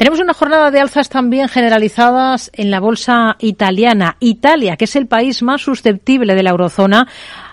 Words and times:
Tenemos 0.00 0.18
una 0.18 0.32
jornada 0.32 0.70
de 0.70 0.80
alzas 0.80 1.10
también 1.10 1.46
generalizadas 1.48 2.50
en 2.54 2.70
la 2.70 2.80
bolsa 2.80 3.36
italiana. 3.38 4.16
Italia, 4.18 4.78
que 4.78 4.86
es 4.86 4.96
el 4.96 5.06
país 5.06 5.42
más 5.42 5.60
susceptible 5.60 6.34
de 6.34 6.42
la 6.42 6.52
eurozona 6.52 7.06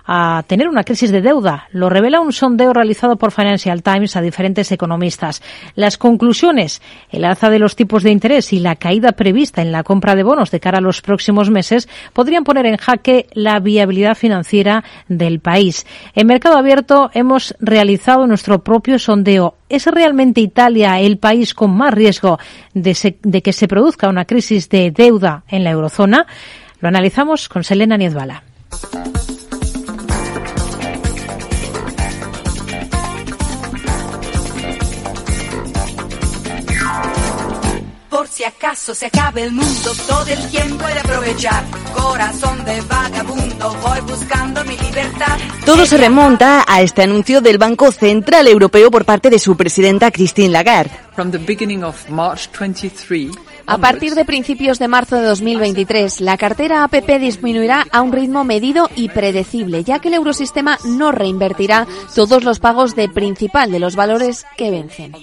a 0.06 0.46
tener 0.48 0.70
una 0.70 0.86
crisis 0.86 1.12
de 1.12 1.20
deuda. 1.22 1.68
Lo 1.74 1.90
revela 1.90 2.22
un 2.22 2.32
sondeo 2.32 2.72
realizado 2.72 3.18
por 3.18 3.34
Financial 3.34 3.84
Times 3.84 4.16
a 4.16 4.22
diferentes 4.22 4.72
economistas. 4.72 5.42
Las 5.76 5.98
conclusiones, 5.98 6.82
el 7.10 7.26
alza 7.26 7.50
de 7.50 7.60
los 7.60 7.76
tipos 7.76 8.02
de 8.04 8.12
interés 8.12 8.54
y 8.54 8.62
la 8.62 8.78
caída 8.78 9.12
prevista 9.12 9.62
en 9.62 9.74
la 9.74 9.84
compra 9.84 10.16
de 10.16 10.24
bonos 10.24 10.50
de 10.50 10.62
cara 10.62 10.78
a 10.78 10.82
los 10.82 11.02
próximos 11.02 11.50
meses 11.50 11.90
podrían 12.14 12.46
poner 12.46 12.66
en 12.66 12.78
jaque 12.78 13.28
la 13.34 13.60
viabilidad 13.60 14.16
financiera 14.16 14.86
del 15.10 15.42
país. 15.42 15.86
En 16.16 16.28
Mercado 16.28 16.56
Abierto 16.56 17.10
hemos 17.14 17.56
realizado 17.60 18.26
nuestro 18.26 18.64
propio 18.64 19.00
sondeo. 19.00 19.57
¿Es 19.70 19.86
realmente 19.86 20.42
Italia 20.42 21.00
el 21.00 21.18
país 21.18 21.54
con 21.54 21.76
más 21.76 21.94
riesgo 21.94 22.40
de, 22.74 23.42
que 23.42 23.54
se 23.54 23.68
produzca 23.68 24.08
una 24.08 24.26
crisis 24.26 24.70
de 24.70 24.92
deuda 24.92 25.44
en 25.50 25.64
la 25.64 25.72
eurozona? 25.72 26.26
Lo 26.80 26.88
analizamos 26.88 27.50
con 27.50 27.64
Selena 27.64 27.98
Niezbala. 27.98 28.44
si 38.38 38.44
acaso 38.44 38.94
se 38.94 39.08
acabe 39.08 39.46
el 39.46 39.52
mundo, 39.52 39.92
todo 40.08 40.28
el 40.28 40.50
tiempo 40.52 40.86
aprovechar. 41.38 41.64
Corazón 41.94 42.66
de 42.66 42.82
vagabundo, 42.82 43.76
voy 43.82 44.02
buscando 44.02 44.64
mi 44.66 44.78
libertad. 44.78 45.38
Todo 45.66 45.86
se 45.86 45.98
remonta 45.98 46.64
a 46.68 46.82
este 46.82 47.04
anuncio 47.04 47.42
del 47.42 47.58
Banco 47.58 47.92
Central 47.92 48.48
Europeo 48.48 48.90
por 48.90 49.06
parte 49.06 49.30
de 49.30 49.40
su 49.40 49.56
presidenta 49.56 50.12
Christine 50.12 50.50
Lagarde. 50.50 50.92
A 53.66 53.78
partir 53.80 54.16
de 54.16 54.26
principios 54.26 54.80
de 54.80 54.88
marzo 54.88 55.18
de 55.18 55.24
2023, 55.24 56.22
la 56.22 56.38
cartera 56.38 56.84
APP 56.84 57.20
disminuirá 57.20 57.86
a 57.92 58.02
un 58.02 58.14
ritmo 58.14 58.44
medido 58.44 58.90
y 58.96 59.10
predecible, 59.10 59.84
ya 59.84 60.00
que 60.00 60.08
el 60.08 60.14
eurosistema 60.16 60.78
no 60.86 61.12
reinvertirá 61.12 61.88
todos 62.16 62.44
los 62.44 62.60
pagos 62.60 62.96
de 62.96 63.10
principal 63.10 63.72
de 63.72 63.80
los 63.80 63.96
valores 63.96 64.46
que 64.56 64.72
vencen. 64.72 65.14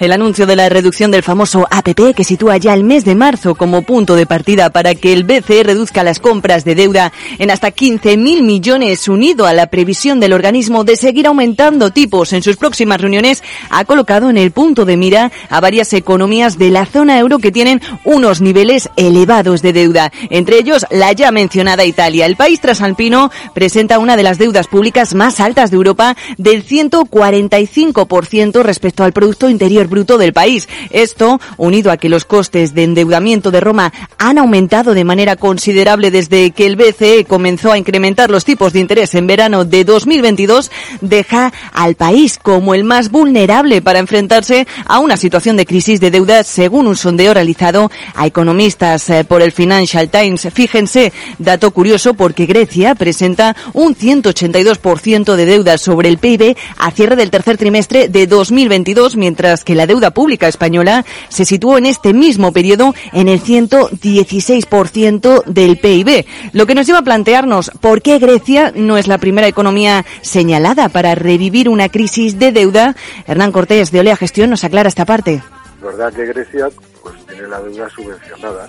El 0.00 0.12
anuncio 0.12 0.46
de 0.46 0.54
la 0.54 0.68
reducción 0.68 1.10
del 1.10 1.24
famoso 1.24 1.66
APP 1.68 2.14
que 2.14 2.22
sitúa 2.22 2.56
ya 2.56 2.72
el 2.72 2.84
mes 2.84 3.04
de 3.04 3.16
marzo 3.16 3.56
como 3.56 3.82
punto 3.82 4.14
de 4.14 4.26
partida 4.26 4.70
para 4.70 4.94
que 4.94 5.12
el 5.12 5.24
BCE 5.24 5.64
reduzca 5.64 6.04
las 6.04 6.20
compras 6.20 6.64
de 6.64 6.76
deuda 6.76 7.12
en 7.38 7.50
hasta 7.50 7.72
15.000 7.72 8.42
millones 8.42 9.08
unido 9.08 9.46
a 9.46 9.52
la 9.52 9.66
previsión 9.66 10.20
del 10.20 10.34
organismo 10.34 10.84
de 10.84 10.94
seguir 10.94 11.26
aumentando 11.26 11.90
tipos 11.90 12.32
en 12.32 12.44
sus 12.44 12.56
próximas 12.56 13.00
reuniones 13.00 13.42
ha 13.70 13.84
colocado 13.86 14.30
en 14.30 14.36
el 14.36 14.52
punto 14.52 14.84
de 14.84 14.96
mira 14.96 15.32
a 15.50 15.60
varias 15.60 15.92
economías 15.92 16.58
de 16.58 16.70
la 16.70 16.86
zona 16.86 17.18
euro 17.18 17.40
que 17.40 17.50
tienen 17.50 17.80
unos 18.04 18.40
niveles 18.40 18.90
elevados 18.94 19.62
de 19.62 19.72
deuda. 19.72 20.12
Entre 20.30 20.58
ellos 20.58 20.86
la 20.90 21.10
ya 21.12 21.32
mencionada 21.32 21.84
Italia. 21.84 22.26
El 22.26 22.36
país 22.36 22.60
trasalpino 22.60 23.32
presenta 23.52 23.98
una 23.98 24.16
de 24.16 24.22
las 24.22 24.38
deudas 24.38 24.68
públicas 24.68 25.14
más 25.14 25.40
altas 25.40 25.72
de 25.72 25.76
Europa 25.76 26.16
del 26.36 26.64
145% 26.64 28.62
respecto 28.62 29.02
al 29.02 29.12
Producto 29.12 29.48
Interior 29.48 29.87
Bruto 29.88 30.18
del 30.18 30.32
país. 30.32 30.68
Esto, 30.90 31.40
unido 31.56 31.90
a 31.90 31.96
que 31.96 32.08
los 32.08 32.24
costes 32.24 32.74
de 32.74 32.84
endeudamiento 32.84 33.50
de 33.50 33.60
Roma 33.60 33.92
han 34.18 34.38
aumentado 34.38 34.94
de 34.94 35.04
manera 35.04 35.36
considerable 35.36 36.10
desde 36.10 36.50
que 36.50 36.66
el 36.66 36.76
BCE 36.76 37.24
comenzó 37.24 37.72
a 37.72 37.78
incrementar 37.78 38.30
los 38.30 38.44
tipos 38.44 38.72
de 38.72 38.80
interés 38.80 39.14
en 39.14 39.26
verano 39.26 39.64
de 39.64 39.84
2022, 39.84 40.70
deja 41.00 41.52
al 41.72 41.94
país 41.94 42.38
como 42.40 42.74
el 42.74 42.84
más 42.84 43.10
vulnerable 43.10 43.82
para 43.82 43.98
enfrentarse 43.98 44.66
a 44.86 44.98
una 44.98 45.16
situación 45.16 45.56
de 45.56 45.66
crisis 45.66 46.00
de 46.00 46.10
deuda, 46.10 46.44
según 46.44 46.86
un 46.86 46.96
sondeo 46.96 47.34
realizado 47.34 47.90
a 48.14 48.26
economistas 48.26 49.08
eh, 49.10 49.24
por 49.24 49.42
el 49.42 49.52
Financial 49.52 50.08
Times. 50.08 50.48
Fíjense, 50.52 51.12
dato 51.38 51.70
curioso 51.70 52.14
porque 52.14 52.46
Grecia 52.46 52.94
presenta 52.94 53.56
un 53.72 53.94
182% 53.94 55.34
de 55.34 55.46
deuda 55.46 55.78
sobre 55.78 56.08
el 56.08 56.18
PIB 56.18 56.56
a 56.78 56.90
cierre 56.90 57.16
del 57.16 57.30
tercer 57.30 57.56
trimestre 57.56 58.08
de 58.08 58.26
2022, 58.26 59.16
mientras 59.16 59.64
que 59.64 59.74
la 59.78 59.86
deuda 59.86 60.10
pública 60.10 60.48
española 60.48 61.06
se 61.30 61.46
situó 61.46 61.78
en 61.78 61.86
este 61.86 62.12
mismo 62.12 62.52
periodo 62.52 62.94
en 63.12 63.28
el 63.28 63.40
116% 63.40 65.44
del 65.44 65.78
PIB, 65.78 66.26
lo 66.52 66.66
que 66.66 66.74
nos 66.74 66.86
lleva 66.86 66.98
a 66.98 67.02
plantearnos 67.02 67.70
por 67.80 68.02
qué 68.02 68.18
Grecia 68.18 68.72
no 68.74 68.98
es 68.98 69.06
la 69.06 69.16
primera 69.16 69.48
economía 69.48 70.04
señalada 70.20 70.90
para 70.90 71.14
revivir 71.14 71.70
una 71.70 71.88
crisis 71.88 72.38
de 72.38 72.52
deuda. 72.52 72.94
Hernán 73.26 73.52
Cortés 73.52 73.90
de 73.90 74.00
Olea 74.00 74.16
Gestión 74.16 74.50
nos 74.50 74.64
aclara 74.64 74.88
esta 74.88 75.06
parte. 75.06 75.42
verdad 75.80 76.12
que 76.12 76.26
Grecia 76.26 76.68
pues 77.02 77.14
tiene 77.26 77.48
la 77.48 77.60
deuda 77.60 77.88
subvencionada 77.88 78.68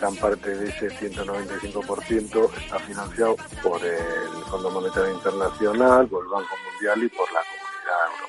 gran 0.00 0.16
parte 0.16 0.56
de 0.56 0.68
ese 0.68 0.90
195% 0.90 2.50
está 2.56 2.78
financiado 2.78 3.36
por 3.62 3.84
el 3.84 4.44
Fondo 4.50 4.70
Monetario 4.70 5.12
Internacional, 5.12 6.08
por 6.08 6.24
el 6.24 6.30
Banco 6.30 6.54
Mundial 6.72 7.04
y 7.04 7.08
por 7.08 7.30
la 7.32 7.40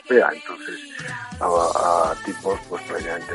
Europea, 0.10 0.30
entonces 0.34 0.80
a, 1.40 2.12
a 2.12 2.16
tipos 2.26 2.60
pues 2.70 2.82
prácticamente 2.84 3.34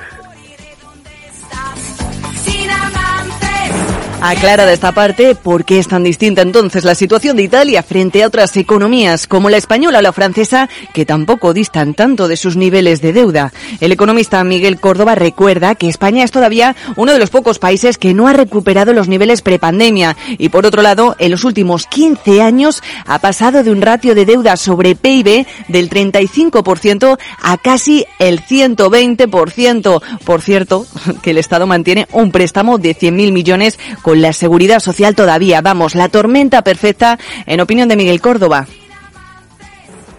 Aclarada 4.18 4.72
esta 4.72 4.92
parte, 4.92 5.34
¿por 5.34 5.66
qué 5.66 5.78
es 5.78 5.88
tan 5.88 6.02
distinta 6.02 6.40
entonces 6.40 6.84
la 6.84 6.94
situación 6.94 7.36
de 7.36 7.42
Italia 7.42 7.82
frente 7.82 8.22
a 8.22 8.26
otras 8.26 8.56
economías 8.56 9.26
como 9.26 9.50
la 9.50 9.58
española 9.58 9.98
o 9.98 10.02
la 10.02 10.12
francesa, 10.12 10.70
que 10.94 11.04
tampoco 11.04 11.52
distan 11.52 11.92
tanto 11.92 12.26
de 12.26 12.38
sus 12.38 12.56
niveles 12.56 13.02
de 13.02 13.12
deuda? 13.12 13.52
El 13.78 13.92
economista 13.92 14.42
Miguel 14.42 14.80
Córdoba 14.80 15.14
recuerda 15.14 15.74
que 15.74 15.88
España 15.88 16.24
es 16.24 16.30
todavía 16.30 16.74
uno 16.96 17.12
de 17.12 17.18
los 17.18 17.28
pocos 17.28 17.58
países 17.58 17.98
que 17.98 18.14
no 18.14 18.26
ha 18.26 18.32
recuperado 18.32 18.94
los 18.94 19.06
niveles 19.06 19.42
prepandemia 19.42 20.16
y 20.38 20.48
por 20.48 20.64
otro 20.64 20.80
lado, 20.80 21.14
en 21.18 21.30
los 21.30 21.44
últimos 21.44 21.86
15 21.86 22.40
años 22.40 22.82
ha 23.06 23.18
pasado 23.18 23.62
de 23.62 23.70
un 23.70 23.82
ratio 23.82 24.14
de 24.14 24.24
deuda 24.24 24.56
sobre 24.56 24.96
PIB 24.96 25.46
del 25.68 25.90
35% 25.90 27.18
a 27.42 27.58
casi 27.58 28.06
el 28.18 28.40
120%. 28.40 30.02
Por 30.24 30.40
cierto, 30.40 30.86
que 31.22 31.30
el 31.30 31.38
Estado 31.38 31.66
mantiene 31.66 32.08
un 32.12 32.32
préstamo 32.32 32.78
de 32.78 32.96
100.000 32.96 33.32
millones 33.32 33.78
con 34.06 34.22
la 34.22 34.32
seguridad 34.32 34.78
social 34.78 35.16
todavía. 35.16 35.60
Vamos, 35.62 35.96
la 35.96 36.08
tormenta 36.08 36.62
perfecta, 36.62 37.18
en 37.44 37.60
opinión 37.60 37.88
de 37.88 37.96
Miguel 37.96 38.20
Córdoba 38.20 38.64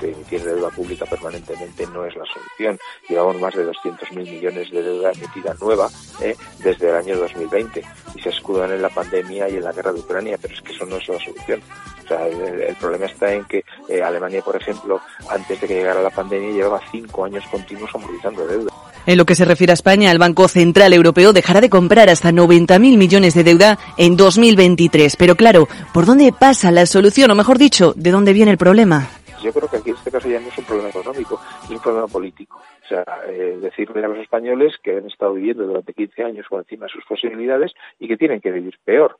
emitir 0.01 0.43
deuda 0.43 0.69
pública 0.69 1.05
permanentemente 1.05 1.87
no 1.87 2.05
es 2.05 2.15
la 2.15 2.25
solución. 2.25 2.77
Llevamos 3.07 3.39
más 3.39 3.55
de 3.55 3.65
200.000 3.65 4.13
millones 4.13 4.69
de 4.71 4.83
deuda 4.83 5.11
emitida 5.11 5.55
nueva 5.59 5.89
eh, 6.21 6.35
desde 6.59 6.89
el 6.89 6.95
año 6.95 7.17
2020 7.17 7.83
y 8.13 8.21
se 8.21 8.29
escudan 8.29 8.71
en 8.71 8.81
la 8.81 8.89
pandemia 8.89 9.49
y 9.49 9.55
en 9.55 9.63
la 9.63 9.71
guerra 9.71 9.93
de 9.93 10.01
Ucrania, 10.01 10.37
pero 10.39 10.53
es 10.53 10.61
que 10.61 10.73
eso 10.73 10.85
no 10.85 10.97
es 10.97 11.07
la 11.07 11.19
solución. 11.19 11.61
O 12.03 12.07
sea, 12.07 12.27
el, 12.27 12.75
problema 12.75 13.05
está 13.05 13.33
en 13.33 13.45
que 13.45 13.63
eh, 13.89 14.03
Alemania, 14.03 14.41
por 14.41 14.55
ejemplo, 14.55 15.01
antes 15.29 15.59
de 15.59 15.67
que 15.67 15.75
llegara 15.75 16.01
la 16.01 16.09
pandemia, 16.09 16.51
llevaba 16.51 16.81
cinco 16.91 17.25
años 17.25 17.43
continuos 17.49 17.89
amortizando 17.95 18.45
deuda. 18.45 18.71
En 19.07 19.17
lo 19.17 19.25
que 19.25 19.35
se 19.35 19.45
refiere 19.45 19.71
a 19.71 19.73
España, 19.73 20.11
el 20.11 20.19
Banco 20.19 20.49
Central 20.49 20.91
Europeo 20.91 21.31
dejará 21.31 21.61
de 21.61 21.69
comprar 21.69 22.09
hasta 22.09 22.29
90.000 22.29 22.97
millones 22.97 23.35
de 23.35 23.45
deuda 23.45 23.77
en 23.97 24.17
2023. 24.17 25.15
Pero 25.15 25.35
claro, 25.35 25.69
¿por 25.93 26.05
dónde 26.05 26.33
pasa 26.37 26.71
la 26.71 26.85
solución? 26.85 27.31
O 27.31 27.35
mejor 27.35 27.57
dicho, 27.57 27.93
¿de 27.95 28.11
dónde 28.11 28.33
viene 28.33 28.51
el 28.51 28.57
problema? 28.57 29.07
Yo 29.41 29.53
creo 29.53 29.69
que 29.69 29.77
aquí 29.77 29.91
en 29.91 29.95
este 29.95 30.11
caso 30.11 30.27
ya 30.27 30.41
no 30.41 30.49
es 30.49 30.57
un 30.57 30.65
problema 30.65 30.89
económico, 30.89 31.39
es 31.63 31.69
un 31.69 31.79
problema 31.79 32.07
político. 32.07 32.59
O 32.83 32.87
sea, 32.89 33.05
eh, 33.29 33.57
decirle 33.61 34.03
a 34.03 34.09
los 34.09 34.17
españoles 34.17 34.73
que 34.83 34.97
han 34.97 35.07
estado 35.07 35.35
viviendo 35.35 35.65
durante 35.65 35.93
15 35.93 36.23
años 36.23 36.45
por 36.49 36.59
encima 36.59 36.87
de 36.87 36.91
sus 36.91 37.05
posibilidades 37.05 37.71
y 37.99 38.09
que 38.09 38.17
tienen 38.17 38.41
que 38.41 38.51
vivir 38.51 38.77
peor. 38.83 39.17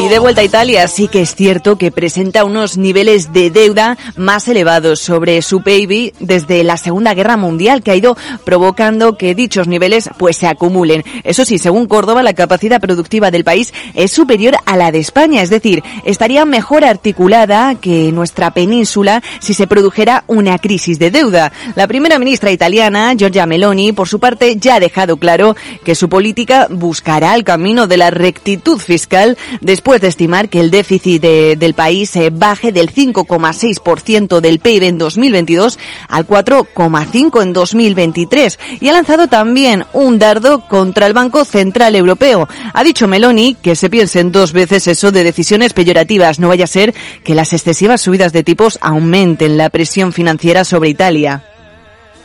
Y 0.00 0.08
de 0.08 0.18
vuelta 0.18 0.40
a 0.40 0.44
Italia, 0.44 0.86
sí 0.88 1.08
que 1.08 1.22
es 1.22 1.34
cierto 1.34 1.76
que 1.76 1.90
presenta 1.90 2.44
unos 2.44 2.76
niveles 2.76 3.32
de 3.32 3.50
deuda 3.50 3.98
más 4.16 4.48
elevados 4.48 5.00
sobre 5.00 5.42
su 5.42 5.62
PIB 5.62 6.14
desde 6.20 6.64
la 6.64 6.76
Segunda 6.76 7.14
Guerra 7.14 7.36
Mundial, 7.36 7.82
que 7.82 7.90
ha 7.90 7.96
ido 7.96 8.16
provocando 8.44 9.16
que 9.16 9.34
dichos 9.34 9.68
niveles 9.68 10.10
pues 10.18 10.36
se 10.36 10.46
acumulen. 10.46 11.04
Eso 11.24 11.44
sí, 11.44 11.58
según 11.58 11.86
Córdoba, 11.86 12.22
la 12.22 12.34
capacidad 12.34 12.80
productiva 12.80 13.30
del 13.30 13.44
país 13.44 13.72
es 13.94 14.12
superior 14.12 14.56
a 14.66 14.76
la 14.76 14.92
de 14.92 15.00
España, 15.00 15.42
es 15.42 15.50
decir, 15.50 15.82
estaría 16.04 16.44
mejor 16.44 16.84
articulada 16.84 17.74
que 17.74 18.12
nuestra 18.12 18.52
península 18.52 19.22
si 19.40 19.54
se 19.54 19.66
produjera 19.66 20.24
una 20.26 20.58
crisis 20.58 20.98
de 20.98 21.10
deuda. 21.10 21.52
La 21.74 21.86
primera 21.86 22.18
ministra 22.18 22.50
italiana, 22.50 23.14
Giorgia 23.16 23.46
Meloni, 23.46 23.92
por 23.92 24.08
su 24.08 24.18
parte, 24.18 24.56
ya 24.56 24.76
ha 24.76 24.80
dejado 24.80 25.16
claro 25.16 25.56
que 25.84 25.94
su 25.94 26.08
política 26.08 26.66
buscará 26.70 27.34
el 27.34 27.44
camino 27.44 27.86
de 27.86 27.96
la 27.96 28.10
rectitud 28.10 28.78
fiscal 28.78 29.31
después 29.60 30.00
de 30.00 30.08
estimar 30.08 30.48
que 30.48 30.60
el 30.60 30.70
déficit 30.70 31.22
del 31.22 31.74
país 31.74 32.14
eh, 32.16 32.30
baje 32.30 32.72
del 32.72 32.92
5,6% 32.92 34.40
del 34.40 34.58
PIB 34.58 34.84
en 34.84 34.98
2022 34.98 35.78
al 36.08 36.26
4,5% 36.26 37.42
en 37.42 37.52
2023 37.52 38.58
y 38.80 38.88
ha 38.88 38.92
lanzado 38.92 39.28
también 39.28 39.84
un 39.92 40.18
dardo 40.18 40.66
contra 40.68 41.06
el 41.06 41.12
Banco 41.12 41.44
Central 41.44 41.94
Europeo. 41.96 42.48
Ha 42.72 42.84
dicho 42.84 43.08
Meloni 43.08 43.54
que 43.54 43.76
se 43.76 43.90
piensen 43.90 44.32
dos 44.32 44.52
veces 44.52 44.86
eso 44.86 45.12
de 45.12 45.24
decisiones 45.24 45.72
peyorativas. 45.72 46.38
No 46.38 46.48
vaya 46.48 46.64
a 46.64 46.68
ser 46.68 46.94
que 47.24 47.34
las 47.34 47.52
excesivas 47.52 48.00
subidas 48.00 48.32
de 48.32 48.44
tipos 48.44 48.78
aumenten 48.80 49.56
la 49.56 49.70
presión 49.70 50.12
financiera 50.12 50.64
sobre 50.64 50.90
Italia. 50.90 51.42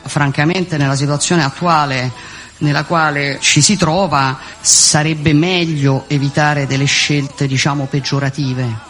Francamente, 0.05 0.77
nella 0.77 0.95
situazione 0.95 1.43
attuale 1.43 2.11
nella 2.59 2.83
quale 2.83 3.37
ci 3.39 3.61
si 3.61 3.77
trova 3.77 4.37
sarebbe 4.59 5.33
meglio 5.33 6.05
evitare 6.07 6.67
delle 6.67 6.85
scelte 6.85 7.47
diciamo 7.47 7.87
peggiorative. 7.89 8.85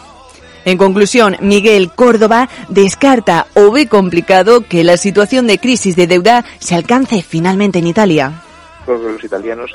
En 0.64 0.76
conclusión, 0.76 1.36
Miguel 1.40 1.92
Córdoba 1.94 2.48
descarta 2.68 3.46
o 3.54 3.70
ve 3.70 3.88
complicado 3.88 4.62
que 4.68 4.84
la 4.84 4.96
situación 4.96 5.46
de 5.46 5.58
crisis 5.58 5.96
de 5.96 6.06
deuda 6.06 6.44
se 6.58 6.74
alcance 6.74 7.22
finalmente 7.22 7.78
en 7.78 7.86
Italia. 7.86 8.42
Los 8.86 9.22
italianos, 9.24 9.70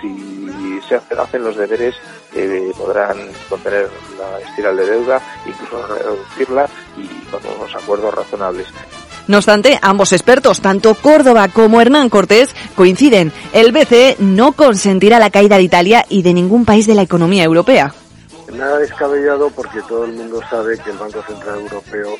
si 0.00 0.80
se 0.88 0.94
hacen 0.94 1.42
los 1.42 1.56
deberes, 1.56 1.94
eh, 2.34 2.72
podrán 2.76 3.16
contener 3.48 3.90
la 4.18 4.40
espiral 4.40 4.76
de 4.76 4.86
deuda, 4.86 5.20
incluso 5.46 5.86
reducirla 5.86 6.68
y 6.96 7.06
con 7.30 7.40
unos 7.56 7.74
acuerdos 7.74 8.14
razonables. 8.14 8.68
No 9.28 9.36
obstante, 9.36 9.78
ambos 9.82 10.12
expertos, 10.12 10.62
tanto 10.62 10.94
Córdoba 10.94 11.48
como 11.48 11.82
Hernán 11.82 12.08
Cortés, 12.08 12.48
coinciden. 12.74 13.30
El 13.52 13.72
BCE 13.72 14.16
no 14.20 14.52
consentirá 14.52 15.18
la 15.18 15.28
caída 15.28 15.58
de 15.58 15.64
Italia 15.64 16.06
y 16.08 16.22
de 16.22 16.32
ningún 16.32 16.64
país 16.64 16.86
de 16.86 16.94
la 16.94 17.02
economía 17.02 17.44
europea. 17.44 17.92
Nada 18.54 18.78
descabellado 18.78 19.50
porque 19.50 19.82
todo 19.82 20.06
el 20.06 20.14
mundo 20.14 20.40
sabe 20.48 20.78
que 20.78 20.90
el 20.90 20.96
Banco 20.96 21.22
Central 21.24 21.60
Europeo 21.60 22.16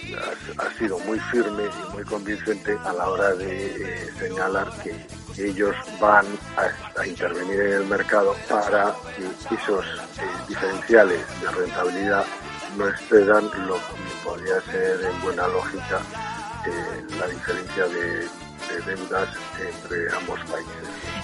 ha, 0.59 0.79
sido 0.79 0.99
muy 1.01 1.19
firme 1.33 1.63
y 1.65 1.93
muy 1.95 2.05
convincente 2.05 2.77
a 2.85 2.93
la 2.93 3.09
hora 3.09 3.35
de 3.35 3.67
eh, 3.67 4.11
señalar 4.19 4.69
que 4.83 4.95
ellos 5.43 5.75
van 5.99 6.27
a, 6.59 7.07
intervenir 7.07 7.59
en 7.59 7.73
el 7.73 7.87
mercado 7.87 8.37
para 8.51 8.95
que 9.17 9.55
esos 9.55 9.83
eh, 9.87 10.23
diferenciales 10.47 11.21
de 11.41 11.51
rentabilidad 11.51 12.27
no 12.77 12.87
excedan 12.87 13.45
lo 13.67 13.77
que 13.77 14.23
podría 14.23 14.61
ser 14.71 15.01
en 15.11 15.23
buena 15.23 15.49
lógica 15.49 16.03
la 17.19 17.27
diferencia 17.27 17.85
de, 17.87 18.29
deudas 18.87 19.29
entre 19.57 20.17
ambos 20.17 20.41
países. 20.41 20.73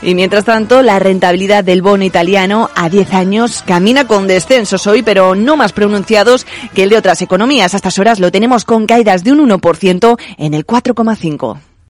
Y 0.03 0.15
mientras 0.15 0.45
tanto, 0.45 0.83
la 0.83 0.99
rentabilidad 0.99 1.65
del 1.65 1.83
bono 1.83 2.05
italiano 2.05 2.71
a 2.75 2.89
10 2.89 3.15
años 3.15 3.63
camina 3.67 4.07
con 4.07 4.27
descensos 4.27 4.87
hoy, 4.87 5.03
pero 5.03 5.35
no 5.35 5.57
más 5.57 5.73
pronunciados 5.73 6.47
que 6.75 6.85
el 6.85 6.91
de 6.91 6.99
otras 6.99 7.23
economías. 7.23 7.75
A 7.75 7.77
estas 7.77 7.99
horas 7.99 8.21
lo 8.21 8.31
tenemos 8.33 8.65
con 8.65 8.87
caídas 8.87 9.25
de 9.25 9.33
un 9.33 9.49
1% 9.49 10.19
en 10.39 10.55
el 10.55 10.67
4,5%. 10.67 11.74